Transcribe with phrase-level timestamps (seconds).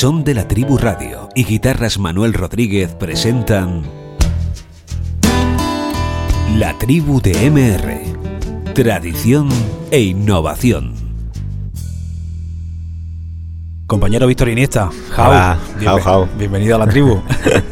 [0.00, 3.82] Son de la Tribu Radio y Guitarras Manuel Rodríguez presentan
[6.56, 8.72] La Tribu de MR.
[8.72, 9.50] Tradición
[9.90, 10.94] e innovación.
[13.86, 16.28] Compañero Víctor Iniesta, Jau, Hola, Jau, bienve- Jau.
[16.38, 17.20] bienvenido a la tribu.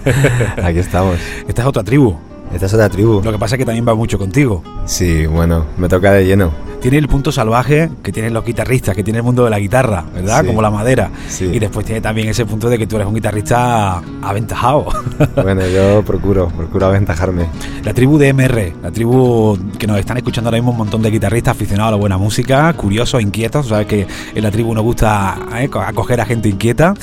[0.62, 1.16] Aquí estamos.
[1.48, 2.14] Esta es otra tribu.
[2.52, 3.20] Esta es otra tribu.
[3.22, 4.62] Lo que pasa es que también va mucho contigo.
[4.86, 6.50] Sí, bueno, me toca de lleno.
[6.80, 10.04] Tiene el punto salvaje que tienen los guitarristas, que tiene el mundo de la guitarra,
[10.14, 10.42] ¿verdad?
[10.42, 10.46] Sí.
[10.46, 11.10] Como la madera.
[11.28, 11.44] Sí.
[11.52, 14.86] Y después tiene también ese punto de que tú eres un guitarrista aventajado.
[15.42, 17.46] Bueno, yo procuro, procuro aventajarme.
[17.84, 21.10] La tribu de MR, la tribu que nos están escuchando ahora mismo un montón de
[21.10, 23.68] guitarristas aficionados a la buena música, curiosos, inquietos.
[23.68, 26.94] Sabes que en la tribu nos gusta eh, acoger a gente inquieta.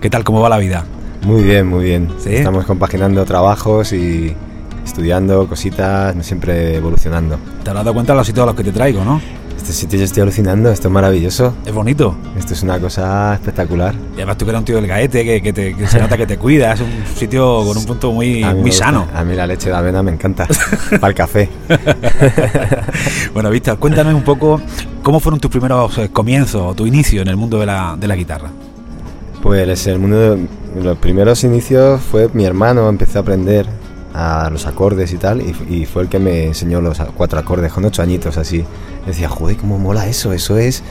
[0.00, 0.24] ¿Qué tal?
[0.24, 0.84] ¿Cómo va la vida?
[1.24, 2.08] Muy bien, muy bien.
[2.18, 2.34] ¿Sí?
[2.34, 4.34] Estamos compaginando trabajos y
[4.84, 7.38] estudiando cositas, siempre evolucionando.
[7.62, 9.20] Te habrás dado cuenta de los sitios a los que te traigo, ¿no?
[9.56, 11.54] Este sitio yo estoy alucinando, esto es maravilloso.
[11.64, 12.16] Es bonito.
[12.36, 13.94] Esto es una cosa espectacular.
[14.12, 16.16] Y además tú que eres un tío del gaete, que, que te- que se nota
[16.16, 18.86] que te cuidas, es un sitio con un punto muy, muy gusta.
[18.86, 19.06] sano.
[19.14, 20.48] A mí la leche de avena me encanta.
[21.00, 21.48] Para el café.
[23.32, 24.60] Bueno, Víctor, cuéntanos un poco
[25.02, 28.14] cómo fueron tus primeros eh, comienzos, tu inicio en el mundo de la, de la
[28.16, 28.50] guitarra.
[29.42, 30.46] Pues el mundo de
[30.82, 33.66] los primeros inicios fue mi hermano, empecé a aprender
[34.14, 37.72] a los acordes y tal, y, y fue el que me enseñó los cuatro acordes
[37.72, 38.64] con ocho añitos así.
[39.06, 40.82] Decía, joder, cómo mola eso, eso es,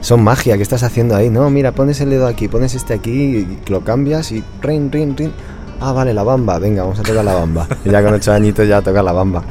[0.00, 1.28] son magia, ¿qué estás haciendo ahí?
[1.28, 5.16] No, mira, pones el dedo aquí, pones este aquí, y lo cambias y rin, rin,
[5.16, 5.32] rin.
[5.80, 7.68] Ah, vale, la bamba, venga, vamos a tocar la bamba.
[7.84, 9.44] Y ya con ocho añitos ya a tocar la bamba.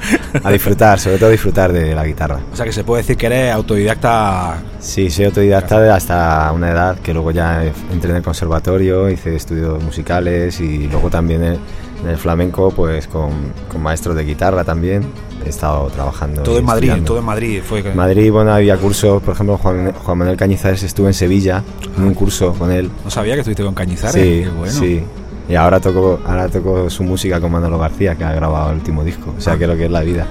[0.43, 2.39] A disfrutar, sobre todo disfrutar de la guitarra.
[2.51, 4.57] O sea que se puede decir que eres autodidacta.
[4.79, 9.81] Sí, soy autodidacta hasta una edad que luego ya entré en el conservatorio, hice estudios
[9.81, 11.59] musicales y luego también en
[12.03, 13.31] en el flamenco, pues con,
[13.71, 15.05] con maestros de guitarra también.
[15.45, 16.43] He estado trabajando.
[16.43, 17.61] Todo en Madrid, todo en Madrid.
[17.63, 21.13] Fue que- En Madrid, bueno, había cursos, por ejemplo, Juan, Juan Manuel Cañizares estuvo en
[21.13, 21.63] Sevilla
[21.97, 22.89] en un curso con él.
[23.05, 24.13] No sabía que estuviste con Cañizares.
[24.21, 24.73] Sí, Qué bueno.
[24.73, 25.03] sí.
[25.49, 29.03] Y ahora toco, ahora toco su música con Manolo García, que ha grabado el último
[29.03, 29.33] disco.
[29.37, 30.27] O sea, que lo que es la vida.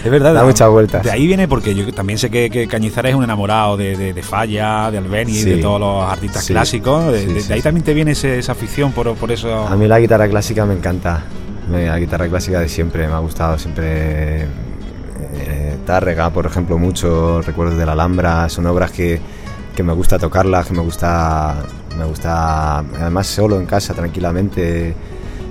[0.04, 0.34] Es verdad.
[0.34, 1.03] Da muchas vueltas.
[1.04, 4.12] De ahí viene porque yo también sé que, que Cañizares es un enamorado de, de,
[4.12, 5.50] de Falla, de Albeni, Sí.
[5.50, 6.53] de todos los artistas Sí.
[6.53, 7.12] clásicos.
[7.12, 9.66] De, Sí, ahí también te viene ese- esa afición por, por eso.
[9.66, 11.22] A mí la guitarra clásica me encanta.
[11.71, 14.43] La guitarra clásica de siempre, me ha gustado siempre.
[14.44, 19.21] eh, Tárrega, por ejemplo, mucho, recuerdos de la Alhambra, son obras que,
[19.75, 21.62] que me gusta tocarlas, que me gusta,
[21.98, 24.94] me gusta, además solo en casa, tranquilamente,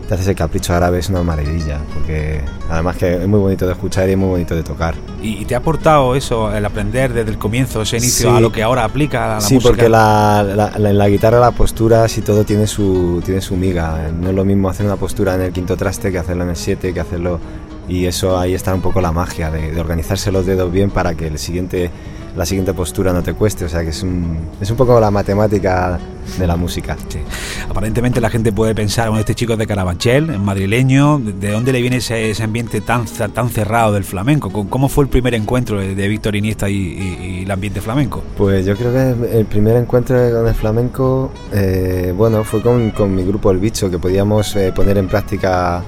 [0.08, 3.74] te haces el capricho árabe, es una maravilla, porque además que es muy bonito de
[3.74, 4.96] escuchar y es muy bonito de tocar.
[5.22, 8.38] ¿Y, te ha aportado eso, el aprender desde el comienzo, ese inicio, Sí.
[8.38, 9.70] a lo que ahora aplica a la sí, música?
[9.70, 13.58] porque la, la- la- en la guitarra las posturas y todo tiene su, tiene su
[13.58, 14.10] miga.
[14.18, 16.56] No es lo mismo hacer una postura en el quinto traste que hacerlo en el
[16.56, 17.40] siete, que hacerlo...
[17.90, 21.16] Y eso ahí está un poco la magia, de, de organizarse los dedos bien para
[21.16, 21.90] que el siguiente,
[22.38, 23.66] la siguiente postura no te cueste.
[23.66, 26.00] O sea que es un, es un poco la matemática
[26.38, 26.96] de la música.
[27.08, 27.20] Sí.
[27.70, 31.52] Aparentemente la gente puede pensar, bueno, este chico es de Carabanchel, es madrileño, ¿de- ¿de
[31.52, 34.50] dónde le viene ese, ese ambiente tan, tan cerrado del flamenco?
[34.52, 37.80] ¿Cómo- ¿Cómo fue el primer encuentro de, de Víctor Iniesta y, y- y el ambiente
[37.82, 38.24] flamenco?
[38.38, 43.16] Pues yo creo que el primer encuentro con el flamenco, eh, bueno, fue con, con
[43.16, 45.82] mi grupo El Bicho, que podíamos eh, poner en práctica,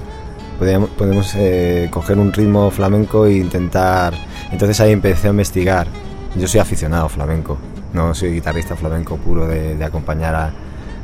[0.58, 4.14] podíamos, podemos eh, coger un ritmo flamenco e intentar...
[4.50, 5.86] Entonces ahí empecé a investigar.
[6.36, 7.58] Yo soy aficionado flamenco,
[7.92, 10.50] no soy guitarrista flamenco puro de, de acompañar a-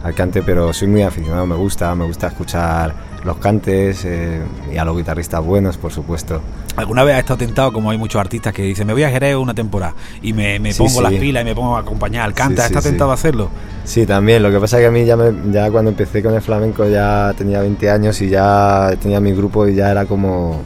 [0.04, 2.94] al cante, pero soy muy aficionado, me gusta, me gusta escuchar
[3.25, 4.41] los cantes eh,
[4.72, 6.41] y a los guitarristas buenos, por supuesto.
[6.76, 9.34] ¿Alguna vez has estado tentado, como hay muchos artistas que dicen, me voy a Jerez
[9.34, 11.02] una temporada y me, me Sí, pongo sí.
[11.02, 12.56] las pilas y me pongo a acompañar al cante?
[12.56, 13.49] Sí, ¿Has estado tentado a hacerlo?
[13.82, 14.44] Sí, también.
[14.44, 16.87] Lo que pasa es que a mí ya, me- ya cuando empecé con el flamenco
[16.87, 20.61] ya tenía 20 años y ya tenía mi grupo y ya era como...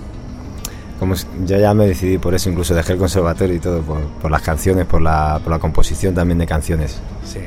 [1.01, 4.31] como yo ya me decidí por eso, incluso dejé el conservatorio y todo, por, por
[4.31, 7.01] las canciones, por la, por la composición también de canciones.
[7.25, 7.41] Sí.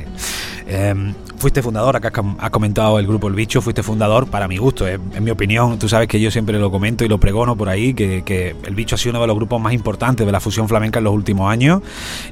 [0.66, 4.88] Em, fuiste fundador, acá has comentado el grupo El Bicho, fuiste fundador, para mi gusto,
[4.88, 7.68] eh, en mi opinión, tú sabes que yo siempre lo comento y lo pregono por
[7.68, 10.68] ahí, que, El Bicho ha sido uno de los grupos más importantes de la fusión
[10.68, 11.80] flamenca en los últimos años.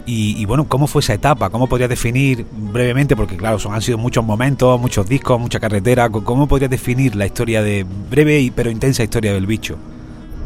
[0.06, 1.50] Y, y bueno, ¿cómo fue esa etapa?
[1.50, 3.14] ¿Cómo podrías definir brevemente?
[3.14, 6.10] Porque claro, son, han sido muchos momentos, muchos discos, mucha carretera.
[6.10, 9.78] ¿Cómo podrías definir la historia de breve y pero intensa historia del Bicho?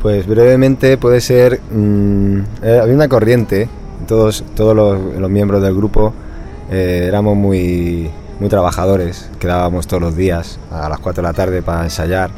[0.06, 1.60] Pues brevemente puede ser...
[1.68, 3.68] Mm, eh, había una corriente,
[4.06, 6.14] todos, todos los, miembros del grupo
[6.70, 8.08] eh, éramos muy,
[8.38, 12.30] muy trabajadores, quedábamos todos los días a las 4 de la tarde para ensayar,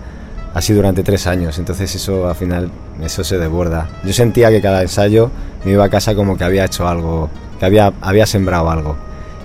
[0.54, 2.70] así durante tres años, entonces eso al final,
[3.04, 3.86] eso se desborda.
[4.02, 5.30] Yo sentía que cada ensayo
[5.66, 7.28] me iba a casa como que había hecho algo,
[7.60, 8.96] que había, había sembrado algo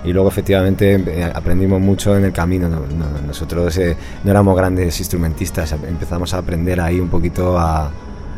[0.05, 2.69] y luego efectivamente eh, aprendimos mucho en el camino.
[3.27, 7.91] Nosotros eh, no éramos grandes instrumentistas, empezamos a aprender ahí un poquito a,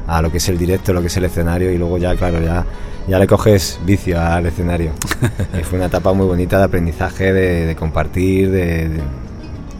[0.07, 2.41] a, lo que es el directo, lo que es el escenario y luego ya, claro,
[2.41, 2.65] ya,
[3.07, 4.91] ya le coges vicio al escenario.
[5.63, 8.89] fue una etapa muy bonita de aprendizaje, de, compartir, de,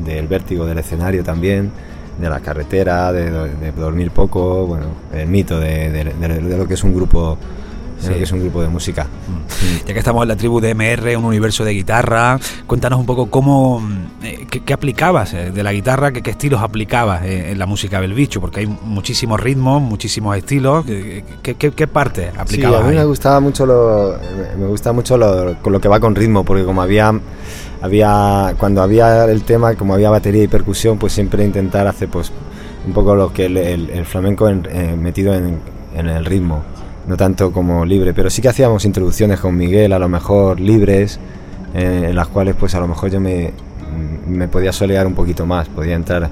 [0.04, 1.72] del vértigo del escenario también
[2.19, 6.13] de la carretera, de, dormir poco, bueno, el mito de,
[6.57, 7.38] lo que es un grupo
[8.13, 9.07] que es un grupo de música.
[9.85, 13.29] Ya que estamos en la tribu de MR, un universo de guitarra, cuéntanos un poco
[13.29, 13.81] cómo,
[14.23, 18.13] eh, qué, aplicabas eh, de la guitarra, qué, estilos aplicabas eh, en la música del
[18.13, 20.85] bicho, porque hay muchísimos ritmos, muchísimos estilos.
[20.85, 22.81] ¿Qué, qué, parte aplicabas?
[22.81, 24.17] Sí, a mí me gustaba mucho lo,
[24.57, 27.13] me gusta mucho lo, lo que va con ritmo, porque como había
[27.81, 32.31] había cuando había el tema como había batería y percusión pues siempre intentar hacer pues
[32.87, 34.49] un poco lo que el, flamenco
[34.97, 35.59] metido en,
[35.95, 36.63] en, el ritmo
[37.07, 41.19] no tanto como libre, pero sí que hacíamos introducciones con Miguel, a lo mejor libres,
[41.73, 43.51] eh, en las cuales pues a lo mejor yo me,
[44.27, 46.29] me podía solear un poquito más, podía entrar.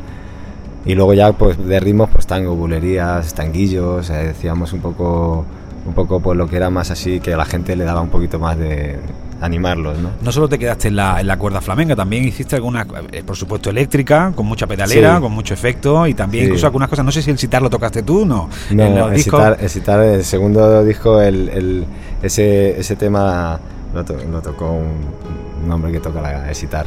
[0.86, 5.46] Y luego ya pues de ritmos pues tango, bulerías, tanguillos, eh, decíamos un poco
[5.86, 8.10] un poco pues lo que era más así que a la gente le daba un
[8.10, 8.98] poquito más de,
[9.44, 10.12] animarlos, ¿no?
[10.22, 13.36] No solo te quedaste en la, en la cuerda flamenca, también hiciste alguna, eh, por
[13.36, 17.22] supuesto, eléctrica, con mucha pedalera, con mucho efecto y también incluso algunas cosas, no sé
[17.22, 18.50] si el citar lo tocaste tú, ¿no?
[18.72, 21.86] No, el, citar, el, segundo disco, el, el,
[22.22, 23.60] ese, ese tema
[23.94, 26.86] lo, tocó un, hombre que toca la, el citar.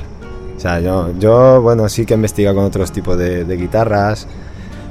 [0.56, 4.26] O sea, yo, yo, bueno, sí que he investigado con otros tipos de, de guitarras,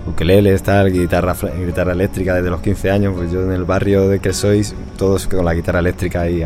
[0.08, 1.36] ukelele, tal, guitarra,
[1.66, 5.28] guitarra eléctrica desde los 15 años, pues yo en el barrio de que sois, todos
[5.28, 6.44] con la guitarra eléctrica y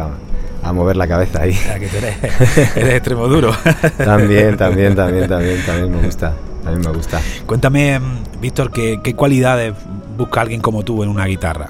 [0.63, 1.53] a mover la cabeza ahí.
[1.53, 3.51] que eres, extremo duro.
[3.97, 6.33] también, también, también, también, también me gusta.
[6.63, 7.21] También me gusta.
[7.45, 7.99] Cuéntame,
[8.41, 9.73] Víctor, ¿qué, cualidades
[10.17, 11.69] busca alguien como tú en una guitarra?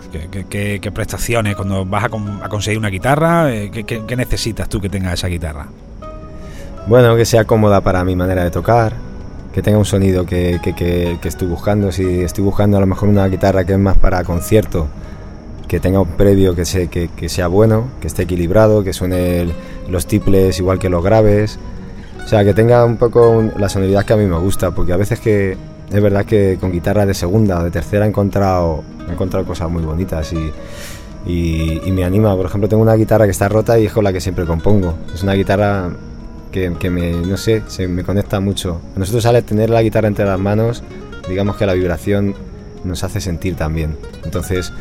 [0.50, 3.54] ¿Qué, prestaciones cuando vas a, conseguir una guitarra?
[3.54, 5.68] Eh, ¿Qué, necesitas tú que tenga esa guitarra?
[6.88, 8.94] Bueno, que sea cómoda para mi manera de tocar,
[9.54, 10.60] que tenga un sonido que,
[11.24, 11.92] estoy buscando.
[11.92, 14.88] Si estoy buscando a lo mejor una guitarra que es más para concierto,
[15.70, 19.48] que tenga un previo que, se, que, sea bueno, que esté equilibrado, que suene
[19.88, 21.60] los tiples igual que los graves.
[22.26, 24.98] O sea, que tenga un poco la sonoridad que a mí me gusta, porque a
[24.98, 25.56] veces que
[25.92, 29.70] es verdad que con guitarra de segunda o de tercera he encontrado, he encontrado cosas
[29.70, 30.52] muy bonitas y,
[31.28, 32.36] y, me anima.
[32.36, 34.96] Por ejemplo, tengo una guitarra que está rota y es con la que siempre compongo.
[35.14, 35.92] Es una guitarra
[36.52, 38.82] que, que me, no sé, se me conecta mucho.
[38.96, 40.82] A nosotros sale tener la guitarra entre las manos,
[41.28, 42.34] digamos que la vibración
[42.84, 43.96] nos hace sentir también.
[44.26, 44.74] Entonces,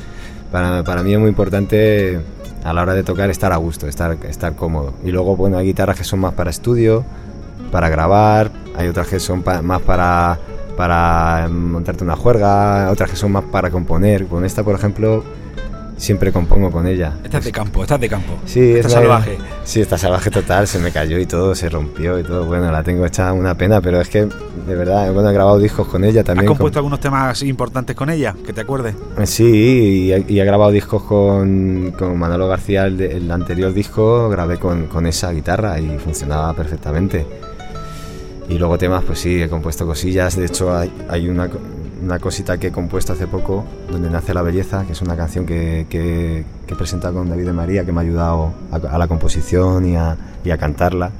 [0.50, 2.20] para, para mí es muy importante
[2.64, 4.94] a la hora de tocar estar a gusto, estar, estar cómodo.
[5.04, 7.04] Y luego, bueno, hay guitarras que son más para estudio,
[7.70, 10.38] para grabar, hay otras que son más para,
[10.76, 14.26] para montarte una juerga, otras que son más para componer.
[14.26, 15.24] Con esta, por ejemplo,
[15.98, 17.12] siempre compongo con ella.
[17.22, 18.38] Estás de campo, estás de campo.
[18.46, 19.36] Sí, está salvaje.
[19.64, 22.46] Sí, está salvaje total, se me cayó y todo, se rompió y todo.
[22.46, 25.88] Bueno, la tengo hecha una pena, pero es que de verdad, bueno, he grabado discos
[25.88, 26.46] con ella también.
[26.46, 28.94] ¿Has compuesto algunos temas importantes con ella, que te acuerdes?
[29.24, 35.06] Sí, y he, grabado discos con, con Manolo García, el, anterior disco grabé con, con
[35.06, 37.26] esa guitarra y funcionaba perfectamente.
[38.48, 40.36] Y luego temas, pues sí, he compuesto cosillas.
[40.36, 41.50] De hecho, hay, hay una,
[42.02, 45.46] una cosita que he compuesto hace poco, donde nace la belleza, que es una canción
[45.46, 49.86] que, que, he presentado con David de María, que me ha ayudado a, la composición
[49.86, 51.10] y a, y a, cantarla.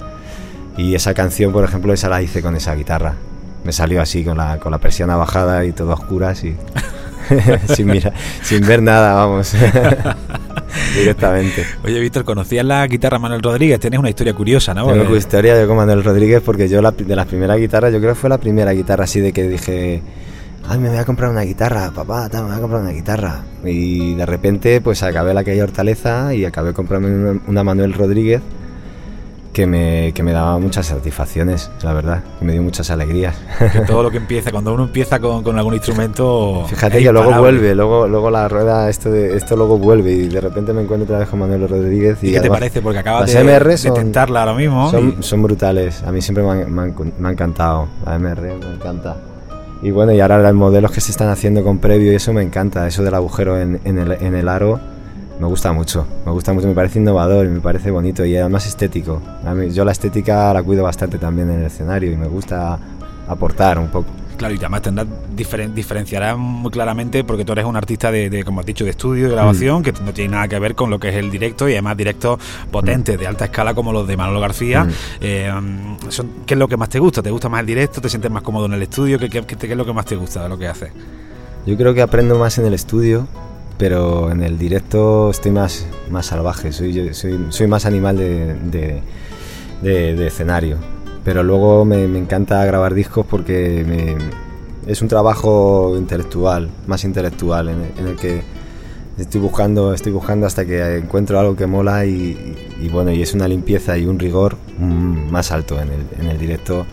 [0.77, 3.15] Y esa canción, por ejemplo, esa la hice con esa guitarra.
[3.65, 6.55] Me salió así, con la, con la persiana bajada y todo a oscuras y
[7.75, 9.55] sin, mira, sin ver nada, vamos.
[10.95, 11.67] Directamente.
[11.85, 13.81] Oye, Víctor, ¿conocías la guitarra Manuel Rodríguez?
[13.81, 14.87] Tienes una historia curiosa, ¿no?
[14.87, 18.21] Tengo una historia con Manuel Rodríguez porque yo de las primeras guitarras, yo creo que
[18.21, 20.03] fue la primera guitarra así de que dije,
[20.69, 23.43] ay, me voy a comprar una guitarra, papá, me voy a comprar una guitarra.
[23.65, 28.43] Y de repente, pues acabé la calle Hortaleza y acabé comprando una, Manuel Rodríguez
[29.53, 33.35] que me, que me, daba muchas satisfacciones, la verdad, que me dio muchas alegrías.
[33.89, 36.65] todo lo que empieza, cuando uno empieza con, con algún instrumento.
[36.69, 40.41] Fíjate que luego vuelve, luego, luego la rueda, esto, de, esto luego vuelve y de
[40.41, 42.19] repente me encuentro otra vez con Manuel Rodríguez.
[42.23, 42.81] ¿Y, qué te parece?
[42.81, 44.91] Porque acabas de, MR tentarla ahora mismo.
[44.91, 47.89] Son, son, brutales, a mí siempre me han, me han encantado.
[48.07, 49.17] La MR me encanta.
[49.83, 52.43] Y bueno, y ahora los modelos que se están haciendo con previo y eso me
[52.43, 54.81] encanta, eso del agujero en, el, en el aro
[55.41, 59.23] me gusta mucho, me gusta mucho, me parece innovador me parece bonito y además estético.
[59.73, 62.79] yo la estética la cuido bastante también en el escenario y me gusta
[63.29, 64.09] aportar un poco.
[64.39, 68.67] Claro, y además tendrás diferenciarás muy claramente porque tú eres un artista de, como has
[68.67, 69.83] dicho, de estudio, de grabación, mm.
[69.83, 72.39] que no tiene nada que ver con lo que es el directo y además directos
[72.71, 73.21] potentes, mm.
[73.21, 74.85] de alta escala como los de Manolo García.
[74.85, 74.91] Mm.
[75.21, 75.53] Eh,
[76.09, 77.23] son, ¿Qué es lo que más te gusta?
[77.23, 78.01] ¿Te gusta más el directo?
[78.01, 79.19] ¿Te sientes más cómodo en el estudio?
[79.19, 80.93] ¿Qué, qué, qué es lo que más te gusta de lo que haces?
[81.67, 83.27] Yo creo que aprendo más en el estudio,
[83.77, 89.03] pero en el directo estoy más, más salvaje, soy, soy, soy más animal de,
[89.83, 90.79] de, escenario.
[91.29, 94.17] Pero luego me, me, encanta grabar discos porque me,
[94.91, 98.41] es un trabajo intelectual, más intelectual, en el, que
[99.19, 102.57] estoy buscando, estoy buscando hasta que encuentro algo que mola y,
[102.91, 106.39] bueno, y es una limpieza y un rigor mm, más alto en el, en el
[106.39, 106.87] directo.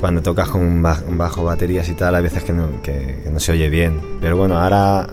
[0.00, 3.52] Cuando tocas con un bajo, baterías y tal, hay veces que no, que, no se
[3.52, 4.00] oye bien.
[4.22, 5.06] Pero bueno, ahora,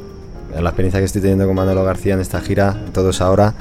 [0.58, 3.56] la experiencia que estoy teniendo con Manolo García en esta gira, todos ahora,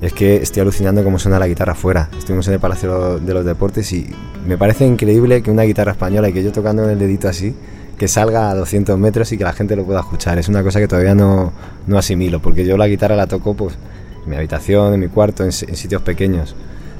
[0.00, 2.10] es que estoy alucinando cómo suena la guitarra afuera.
[2.18, 4.06] Estuvimos en el Palacio de los Deportes y
[4.46, 7.54] me parece increíble que una guitarra española y que yo tocando en el dedito así,
[7.98, 10.38] que salga a 200 metros y que la gente lo pueda escuchar.
[10.38, 11.52] Es una cosa que todavía no,
[11.86, 13.76] no asimilo, porque yo la guitarra la toco pues,
[14.24, 16.54] en mi habitación, en mi cuarto, en, sitios pequeños.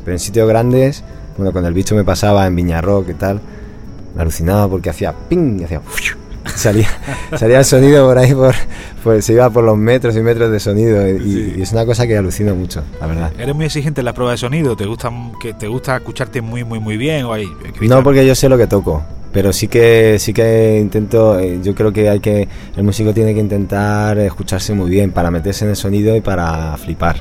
[0.05, 1.05] Pero en sitios grandes,
[1.37, 3.41] bueno, cuando el bicho me pasaba en Viñarro, y tal,
[4.15, 5.81] me alucinaba porque hacía ping y hacía
[6.59, 6.89] salía,
[7.37, 8.55] salía el sonido por ahí, por,
[9.03, 12.17] pues se iba por los metros y metros de sonido y, es una cosa que
[12.17, 13.33] alucino mucho, la verdad.
[13.39, 14.77] ¿Eres muy exigente en la prueba de sonido?
[14.77, 15.11] ¿Te gusta,
[15.41, 17.25] que, te gusta escucharte muy, muy, muy bien?
[17.27, 17.47] O hay,
[17.83, 21.75] no, porque yo sé lo que toco, pero sí que, sí que intento, eh, yo
[21.75, 25.71] creo que hay que, el músico tiene que intentar escucharse muy bien para meterse en
[25.71, 27.21] el sonido y para flipar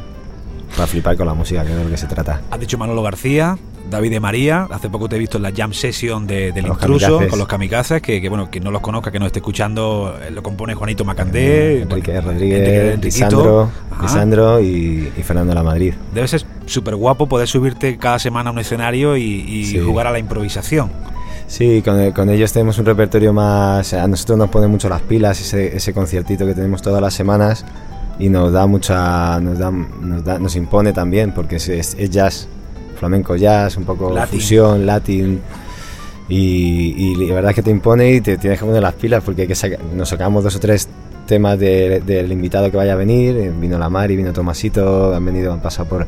[0.76, 2.42] para flipar con la música, que es de lo que se trata.
[2.52, 3.58] Has dicho Manolo García,
[3.90, 4.68] David de María.
[4.70, 8.02] Hace poco te he visto en la jam session de, del intruso con los kamikazes,
[8.02, 11.78] que, bueno, que no los conozca, que no esté escuchando, eh, lo compone Juanito Macandé,
[11.78, 15.94] eh, Enrique Rodríguez, Lisandro, y, Fernando La Madrid.
[16.14, 20.20] Debe ser súper guapo poder subirte cada semana a un escenario y, jugar a la
[20.20, 20.90] improvisación.
[21.48, 23.94] Sí, con, ellos tenemos un repertorio más.
[23.94, 27.66] A nosotros nos pone mucho las pilas, ese, ese conciertito que tenemos todas las semanas
[28.18, 29.40] y nos da mucha.
[29.40, 32.48] nos, da, nos, nos impone también, porque es, es jazz
[32.96, 35.42] flamenco jazz, un poco fusión, latín.
[36.28, 39.44] Y, la verdad es que te impone y te tienes que poner las pilas porque
[39.44, 40.88] hay que nos sacamos dos o tres
[41.28, 43.38] temas del invitado que vaya a venir.
[43.38, 46.08] Eh, vino la Mari, vino Tomasito, han venido, han pasado por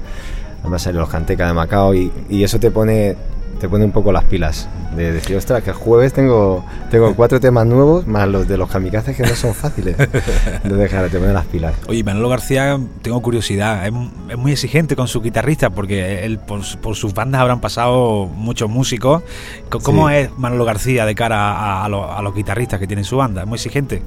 [0.64, 3.16] han pasado los Canteca de Macao y, y eso te pone
[3.60, 4.70] te pone un poco las pilas.
[4.96, 8.70] De decir, ostras, que el jueves tengo, tengo cuatro temas nuevos, más los de los
[8.70, 11.74] kamikazes que no son fáciles de dejar, te pone las pilas.
[11.88, 17.14] Oye, Manolo García, tengo curiosidad, es, muy exigente con su guitarrista, porque él por, sus
[17.14, 19.24] bandas habrán pasado muchos músicos.
[19.70, 23.42] ¿Cómo es Manolo García de cara a, los guitarristas que tienen su banda?
[23.42, 24.02] ¿Es muy exigente?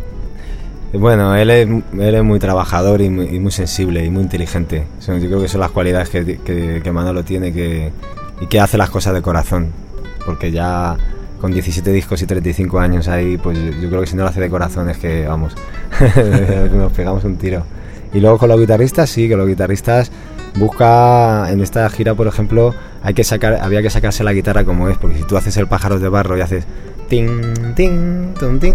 [0.92, 4.86] Bueno, él es, él es muy trabajador y muy, sensible y muy inteligente.
[5.06, 7.92] Yo creo que son las cualidades que, que, que Manolo tiene que,
[8.40, 9.70] y que hace las cosas de corazón,
[10.24, 10.96] porque ya
[11.40, 14.40] con 17 discos y 35 años ahí, pues yo creo que si no lo hace
[14.40, 15.54] de corazón es que, vamos,
[16.72, 17.64] nos pegamos un tiro.
[18.12, 20.10] Y luego con los guitarristas, sí, que los guitarristas
[20.56, 24.88] busca, en esta gira, por ejemplo, hay que sacar, había que sacarse la guitarra como
[24.88, 26.64] es, porque si tú haces el pájaro de barro y haces
[27.08, 28.74] ting, ting, tum, ting,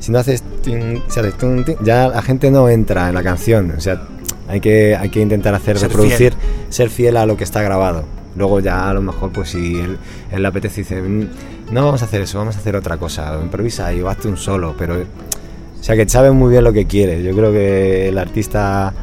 [0.00, 3.22] si no haces ting, si haces tum, ting, ya la gente no entra en la
[3.22, 4.02] canción, o sea,
[4.48, 6.32] hay que, hay que intentar hacer, reproducir,
[6.70, 8.04] ser fiel a lo que está grabado.
[8.40, 9.98] Luego ya a lo mejor pues si él,
[10.34, 11.28] le apetece dice, mm,
[11.72, 14.74] no vamos a hacer eso, vamos a hacer otra cosa, improvisa y hazte un solo,
[14.78, 14.94] pero...
[14.96, 17.22] O sea que sabe muy bien lo que quiere.
[17.22, 18.94] Yo creo que el artista,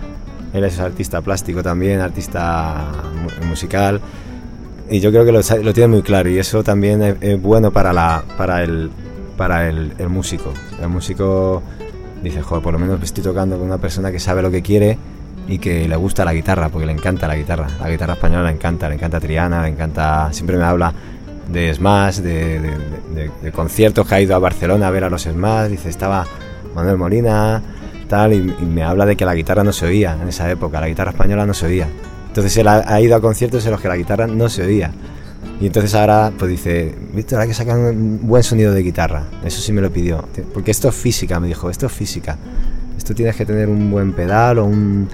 [0.53, 2.87] él es artista plástico también, artista
[3.47, 4.01] musical,
[4.89, 7.93] y yo creo que lo, lo tiene muy claro y eso también es, bueno para,
[7.93, 8.89] la, para, el,
[9.37, 10.51] para el, el, músico.
[10.81, 11.61] El músico
[12.23, 14.97] dice, joder, por lo menos estoy tocando con una persona que sabe lo que quiere
[15.47, 17.67] y que le gusta la guitarra, porque le encanta la guitarra.
[17.79, 20.29] La guitarra española le encanta, le encanta Triana, le encanta.
[20.31, 20.93] Siempre me habla
[21.51, 25.69] de Smash, de, conciertos que ha ido a Barcelona a ver a los Smash.
[25.69, 26.25] Dice, estaba
[26.75, 27.61] Manuel Molina,
[28.09, 30.87] tal, y, me habla de que la guitarra no se oía en esa época, la
[30.87, 31.87] guitarra española no se oía.
[32.27, 34.91] Entonces él ha, ido a conciertos en los que la guitarra no se oía.
[35.59, 39.23] Y entonces ahora pues dice, Víctor, hay que sacar un buen sonido de guitarra.
[39.43, 40.27] Eso sí me lo pidió.
[40.53, 42.37] Porque esto es física, me dijo, esto es física.
[42.95, 45.07] Esto tienes que tener un buen pedal o un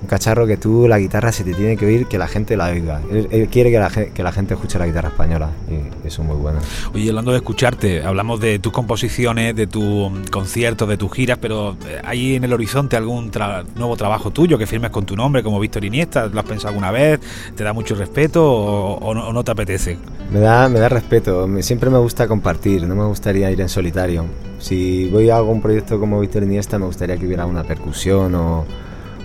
[0.00, 2.66] un cacharro que tú, la guitarra se te tiene que oír, que la gente la
[2.66, 3.00] oiga.
[3.10, 6.36] Él, quiere que la, que la, gente escuche la guitarra española y eso es muy
[6.36, 6.58] bueno.
[6.94, 11.76] Oye, hablando de escucharte, hablamos de tus composiciones, de tus conciertos, de tus giras, pero
[11.86, 13.30] eh, ¿hay en el horizonte algún
[13.74, 16.26] nuevo trabajo tuyo que firmes con tu nombre, como Víctor Iniesta?
[16.26, 17.20] ¿Lo has pensado alguna vez?
[17.54, 19.98] ¿Te da mucho respeto o, no, te apetece?
[20.30, 24.24] Me da, me da respeto, siempre me gusta compartir, no me gustaría ir en solitario.
[24.58, 28.64] Si voy a algún proyecto como Víctor Iniesta, me gustaría que hubiera una percusión o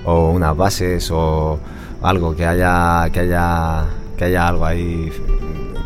[0.05, 1.60] o unas bases o
[2.01, 3.86] algo que haya que haya
[4.17, 5.12] que haya algo ahí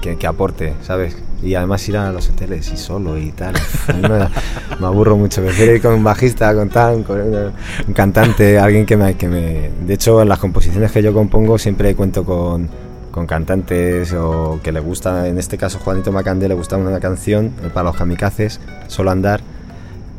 [0.01, 3.53] que, aporte sabes y además ir a los hoteles y solo y tal.
[4.79, 5.43] me, aburro mucho.
[5.43, 9.69] Prefiero ir con un bajista, con tal, con un cantante, alguien que me, que me...
[9.85, 12.67] De hecho, en las composiciones que yo compongo siempre cuento con,
[13.11, 17.51] con cantantes o que le gusta, en este caso Juanito Macandé le gusta una canción
[17.73, 19.41] para los kamikazes, Solo Andar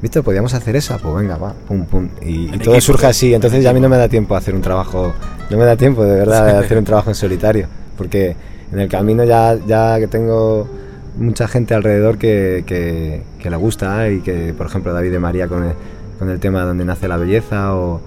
[0.02, 0.22] ¿Viste?
[0.22, 2.08] Podríamos hacer esa, pues venga, va, pum, pum.
[2.20, 4.60] Y, todo surge así, entonces ya a mí no me da tiempo a hacer un
[4.60, 5.14] trabajo,
[5.50, 8.36] no me da tiempo de verdad de hacer un trabajo en solitario, porque
[8.72, 10.68] en el camino ya, ya que tengo
[11.16, 15.64] mucha gente alrededor que, que, le gusta y que, por ejemplo, David de María con
[15.64, 15.72] el,
[16.18, 18.00] con el tema Donde nace la belleza o,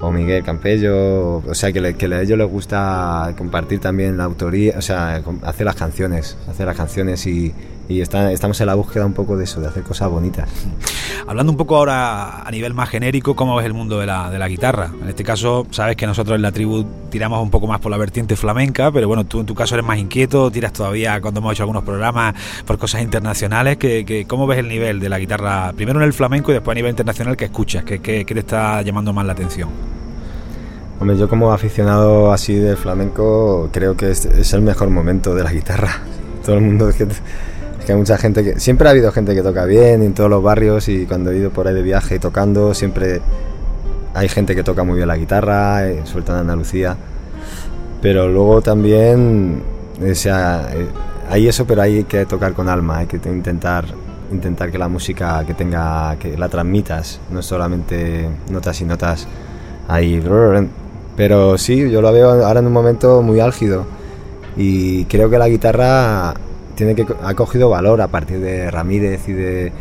[0.00, 4.74] o Miguel Campello, o, sea, que, que a ellos les gusta compartir también la autoría,
[4.76, 7.54] o sea, hacer las canciones, hacer las canciones y
[7.88, 10.48] y estamos en la búsqueda un poco de eso, de hacer cosas bonitas.
[11.26, 14.38] Hablando un poco ahora a nivel más genérico, ¿cómo ves el mundo de la, de
[14.38, 14.90] la guitarra?
[15.02, 17.98] En este caso, sabes que nosotros en la tribu tiramos un poco más por la
[17.98, 21.52] vertiente flamenca, pero bueno, tú en tu caso eres más inquieto, tiras todavía cuando hemos
[21.52, 22.34] hecho algunos programas
[22.66, 23.76] por cosas internacionales.
[23.76, 26.76] Que, ¿Cómo ves el nivel de la guitarra, primero en el flamenco y después a
[26.76, 27.84] nivel internacional que escuchas?
[27.84, 29.68] ¿Qué, qué, te está llamando más la atención?
[31.00, 35.44] Hombre, yo como aficionado así de flamenco creo que es, es el mejor momento de
[35.44, 36.00] la guitarra.
[36.44, 37.06] Todo el mundo que
[37.84, 38.60] que hay mucha gente que...
[38.60, 41.50] Siempre ha habido gente que toca bien en todos los barrios y cuando he ido
[41.50, 43.20] por ahí de viaje tocando, siempre
[44.14, 46.96] hay gente que toca muy bien la guitarra, eh, suelta en Andalucía.
[48.00, 49.62] Pero luego también,
[50.00, 50.86] o sea, eh,
[51.28, 53.86] hay eso, pero hay que tocar con alma, hay que intentar
[54.32, 59.26] intentar que la música que tenga que la transmitas, no solamente notas y notas
[59.88, 60.22] ahí.
[61.16, 63.86] Pero sí, yo lo veo ahora en un momento muy álgido
[64.56, 66.34] y creo que la guitarra
[66.74, 69.72] tiene que ha cogido valor a partir de Ramírez y de,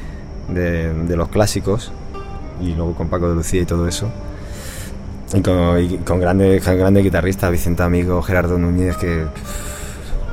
[0.49, 1.91] de, los clásicos
[2.61, 4.09] y luego con Paco de Lucía y todo eso
[5.33, 9.25] y con, grandes grandes guitarristas Vicente Amigo Gerardo Núñez que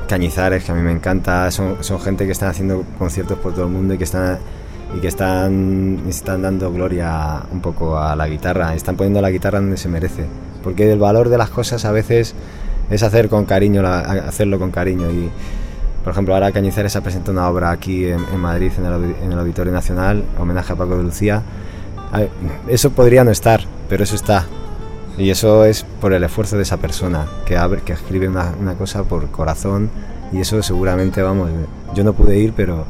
[0.07, 3.65] Cañizares que a mí me encanta son, son gente que están haciendo conciertos por todo
[3.65, 4.39] el mundo y que están
[4.95, 9.61] y que están, están dando gloria un poco a la guitarra, están poniendo la guitarra
[9.61, 10.25] donde se merece,
[10.63, 12.35] porque el valor de las cosas a veces
[12.89, 15.31] es hacer con cariño, hacerlo con cariño y,
[16.03, 20.23] por ejemplo, ahora Cañizares ha presentado una obra aquí en, Madrid, en el, Auditorio Nacional,
[20.39, 21.43] homenaje a Paco de Lucía.
[22.67, 24.45] Eso podría no estar, pero eso está.
[25.17, 29.03] Y eso es por el esfuerzo de esa persona que, abre, que escribe una, cosa
[29.03, 29.89] por corazón.
[30.31, 31.51] Y eso seguramente, vamos,
[31.93, 32.85] yo no pude ir, pero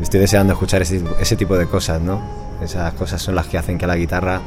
[0.00, 2.20] estoy deseando escuchar ese, ese tipo de cosas, ¿no?
[2.62, 4.40] Esas cosas son las que hacen que la guitarra,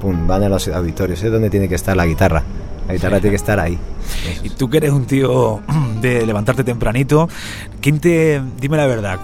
[0.00, 1.22] pum, van a los auditorios.
[1.22, 2.42] Es donde tiene que estar la guitarra.
[2.88, 3.78] La guitarra tiene que estar ahí.
[4.42, 5.60] Y tú que eres un tío
[6.00, 7.28] de levantarte tempranito,
[7.80, 9.20] ¿quién te, dime la verdad,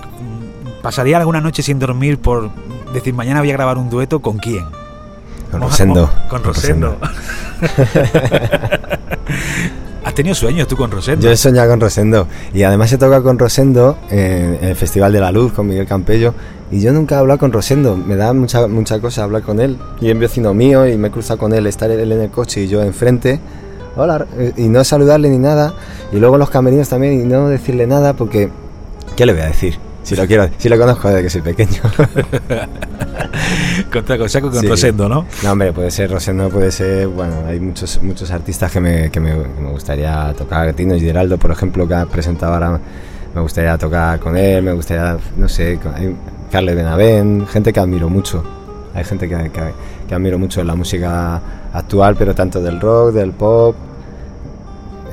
[0.82, 2.50] pasaría alguna noche sin dormir por
[2.92, 4.64] decir mañana voy a grabar un dueto con quién?
[5.50, 6.10] Con Rosendo.
[6.28, 6.98] Con, Rosendo.
[10.04, 11.24] ¿Has tenido sueños tú con Rosendo?
[11.24, 12.28] Yo he soñado con Rosendo.
[12.52, 16.34] Y además he tocado con Rosendo en, el Festival de la Luz con Miguel Campello.
[16.70, 17.96] Y yo nunca he hablado con Rosendo.
[17.96, 19.78] Me da mucha, mucha cosa hablar con él.
[20.00, 22.62] Y es vecino mío y me he cruzado con él, estar él en el coche
[22.62, 23.40] y yo enfrente
[23.96, 25.74] hola, eh, y no saludarle ni nada,
[26.12, 28.50] y luego los camerinos también y no decirle nada porque,
[29.16, 29.78] ¿qué le voy a decir?
[30.04, 31.80] Si lo quiero, si lo conozco desde que soy pequeño.
[33.90, 35.24] con, con Rosendo, ¿no?
[35.42, 39.18] No, hombre, puede ser Rosendo, puede ser, bueno, hay muchos muchos artistas que me, que
[39.18, 39.34] me,
[39.70, 40.74] gustaría tocar.
[40.74, 42.78] Tino Geraldo, por ejemplo, que ha presentado ahora,
[43.34, 46.14] me gustaría tocar con él, me gustaría, no sé, hay
[46.52, 48.44] Carles Benavent, gente que admiro mucho.
[48.94, 49.72] Hay gente que, que,
[50.06, 51.40] que admiro mucho en la música
[51.72, 53.74] actual, pero tanto del rock, del pop.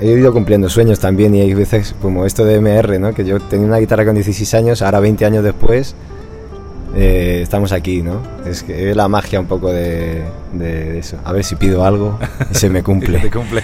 [0.01, 3.13] He ido cumpliendo sueños también y hay veces como esto de MR, ¿no?
[3.13, 5.95] que yo tenía una guitarra con 16 años, ahora 20 años después
[6.95, 8.21] eh, estamos aquí, ¿no?
[8.45, 10.23] Es, que, es la magia un poco de,
[10.97, 11.17] eso.
[11.23, 12.19] A ver si pido algo
[12.51, 13.29] y se me cumple.
[13.29, 13.63] cumple.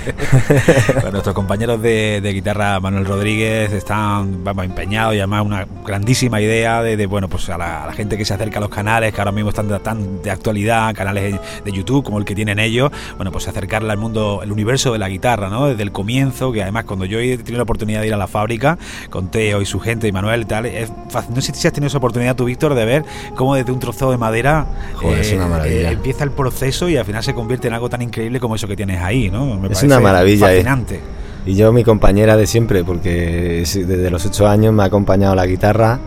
[1.11, 7.05] nuestros compañeros de, guitarra, Manuel Rodríguez, están vamos, empeñados y además una grandísima idea de,
[7.05, 9.67] bueno, pues a la, gente que se acerca a los canales, que ahora mismo están
[9.81, 13.97] tan de actualidad, canales de YouTube como el que tienen ellos, bueno, pues acercarle al
[13.97, 15.67] mundo, el universo de la guitarra, ¿no?
[15.67, 18.27] Desde el comienzo, que además cuando yo he tenido la oportunidad de ir a la
[18.27, 18.77] fábrica
[19.09, 20.91] con Teo y su gente y Manuel y tal, es
[21.29, 23.05] no sé si has tenido esa oportunidad tú, Víctor, de ver
[23.35, 24.65] cómo desde un trozo de madera
[25.03, 25.21] eh,
[25.65, 28.67] eh, empieza el proceso y al final se convierte en algo tan increíble como eso
[28.67, 29.65] que tienes ahí, ¿no?
[29.69, 30.53] es una maravilla.
[30.53, 30.57] Eh.
[30.57, 30.99] Fascinante.
[31.45, 35.45] Y yo mi compañera de siempre, porque desde los ocho años me ha acompañado la
[35.45, 35.99] guitarra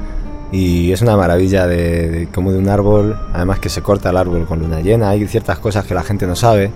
[0.53, 4.45] y es una maravilla de, como de un árbol, además que se corta el árbol
[4.47, 6.71] con luna llena, hay ciertas cosas que la gente no sabe,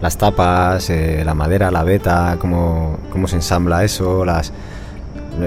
[0.00, 0.88] las tapas,
[1.24, 4.52] la madera, la veta, cómo, cómo se ensambla eso, las,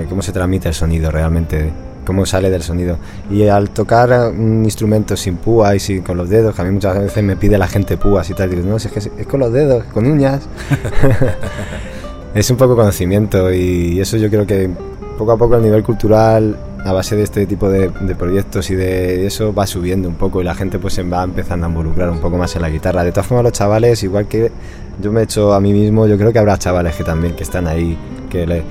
[0.09, 1.71] cómo se transmite el sonido realmente
[2.09, 2.97] cómo sale del sonido.
[3.29, 6.71] Y al tocar un instrumento sin púa y sin, con los dedos, que a mí
[6.71, 9.39] muchas veces me pide la gente púas y tal, digo, no, es que es con
[9.39, 10.41] los dedos, con uñas.
[12.33, 14.71] es un poco conocimiento y eso yo creo que
[15.19, 19.27] poco a poco el nivel cultural a base de este tipo de, proyectos y de
[19.27, 22.19] eso va subiendo un poco y la gente pues se va empezando a involucrar un
[22.19, 23.03] poco más en la guitarra.
[23.03, 24.51] De todas formas los chavales, igual que
[24.99, 27.43] yo me he hecho a mí mismo, yo creo que habrá chavales que también que
[27.43, 27.95] están ahí,
[28.31, 28.63] que le,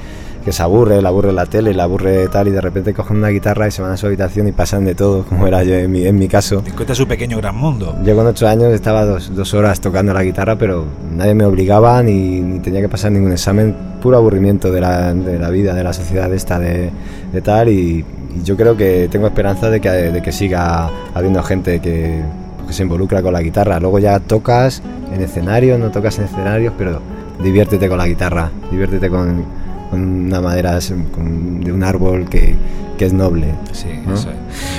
[0.44, 3.28] que se aburre, le aburre la tele, le aburre tal y de repente cogen una
[3.28, 5.90] guitarra y se van a su habitación y pasan de todo, como era yo en
[5.90, 6.62] mi, en mi caso.
[6.62, 7.96] Te su pequeño gran mundo.
[8.04, 12.02] Yo con ocho años estaba dos, dos horas tocando la guitarra, pero nadie me obligaba
[12.02, 15.84] ni, ni, tenía que pasar ningún examen, puro aburrimiento de la, de la vida, de
[15.84, 16.90] la sociedad esta de,
[17.32, 18.04] de tal y,
[18.44, 22.22] yo creo que tengo esperanza de que, de que siga habiendo gente que,
[22.66, 23.80] que se involucra con la guitarra.
[23.80, 27.00] Luego ya tocas en escenarios, no tocas en escenarios, pero
[27.42, 29.44] diviértete con la guitarra, diviértete con,
[29.92, 32.54] una madera de un árbol que,
[32.98, 33.54] que es noble.
[33.72, 34.36] Sí, eso es.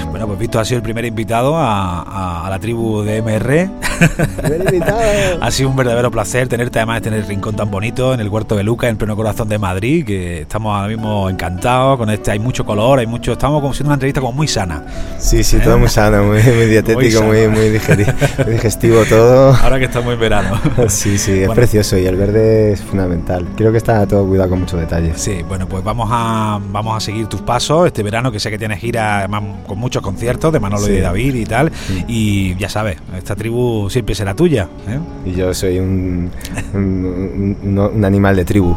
[0.10, 3.70] Bueno, pues Víctor ha sido el primer invitado a, a, la tribu de MR.
[5.42, 8.56] ha sido un verdadero placer tenerte además en el rincón tan bonito, en el Huerto
[8.56, 12.40] de Luca, en pleno corazón de Madrid, que estamos ahora mismo encantados con este, hay
[12.40, 14.84] mucho color, hay mucho, estamos como siendo una entrevista como muy sana.
[15.18, 15.80] Sí, sí, todo ¿Eh?
[15.80, 19.56] muy sano, muy, dietético, muy, muy, digestivo todo.
[19.56, 20.60] Ahora que estamos en verano.
[20.88, 23.48] sí, sí, es precioso y el verde es fundamental.
[23.56, 24.99] Creo que está todo cuidado con mucho detalle.
[25.16, 27.88] Sí, bueno, pues vamos a, vamos a seguir tus pasos.
[27.88, 29.28] Este verano, que sé que tienes gira
[29.68, 31.72] con muchos conciertos de Manolo y de David y tal.
[32.08, 34.68] Y ya sabes, esta tribu siempre será tuya.
[34.88, 35.00] ¿eh?
[35.26, 36.30] Y yo soy un,
[36.74, 38.76] un animal de tribu.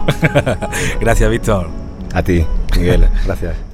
[1.01, 1.69] Gracias, Víctor.
[2.13, 2.45] A ti,
[2.77, 3.09] Miguel.
[3.25, 3.72] Gracias.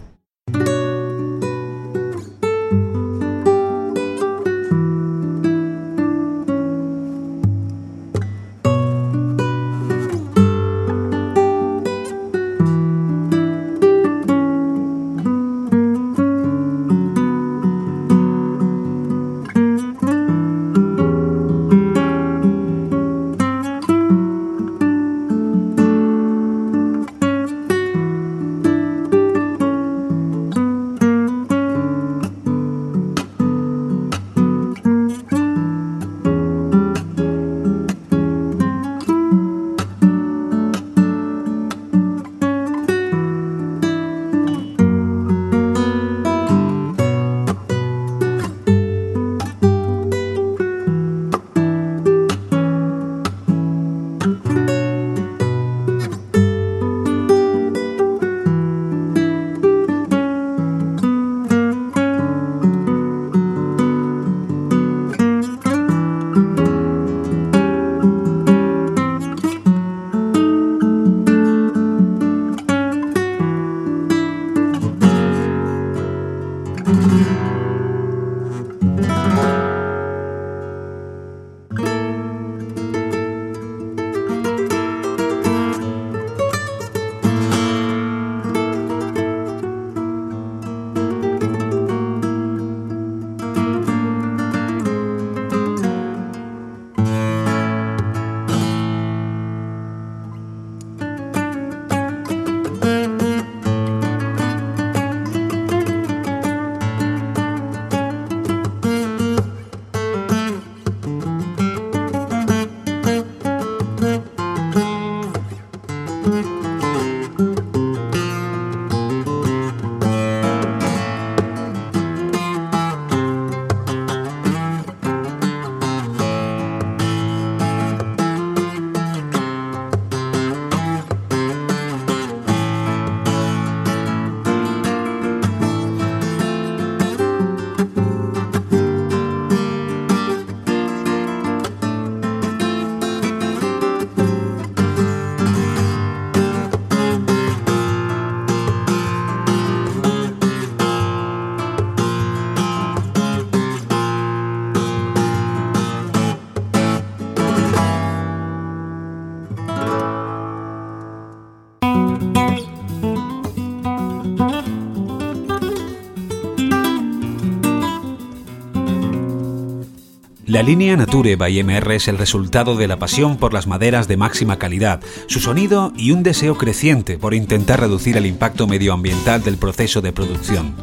[170.59, 174.17] La línea Nature by MR es el resultado de la pasión por las maderas de
[174.17, 179.57] máxima calidad, su sonido y un deseo creciente por intentar reducir el impacto medioambiental del
[179.57, 180.75] proceso de producción.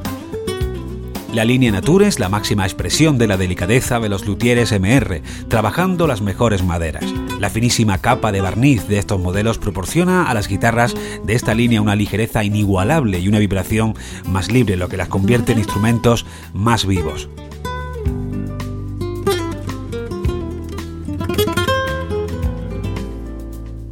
[1.33, 6.07] La línea Nature es la máxima expresión de la delicadeza de los luthieres MR, trabajando
[6.07, 7.03] las mejores maderas.
[7.41, 11.81] La finísima capa de barniz de estos modelos proporciona a las guitarras de esta línea
[11.81, 13.93] una ligereza inigualable y una vibración
[14.25, 17.27] más libre, lo que las convierte en instrumentos más vivos.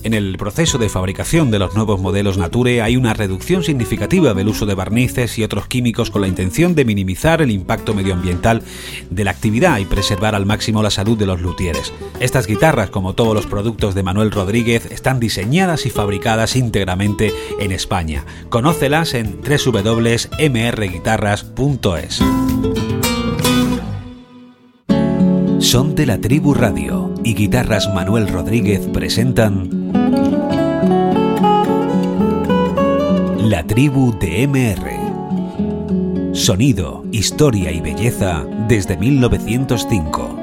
[0.03, 4.49] En el proceso de fabricación de los nuevos modelos Nature hay una reducción significativa del
[4.49, 8.63] uso de barnices y otros químicos con la intención de minimizar el impacto medioambiental
[9.09, 11.93] de la actividad y preservar al máximo la salud de los luthieres.
[12.19, 17.71] Estas guitarras, como todos los productos de Manuel Rodríguez, están diseñadas y fabricadas íntegramente en
[17.71, 18.25] España.
[18.49, 22.21] Conócelas en www.mrguitarras.es.
[25.59, 29.82] Son de la Tribu Radio y Guitarras Manuel Rodríguez presentan
[33.53, 36.33] La Tribu de MR.
[36.33, 40.42] Sonido, historia y belleza desde 1905.